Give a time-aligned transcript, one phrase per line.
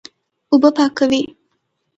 [0.51, 1.21] اوبه پاکوي.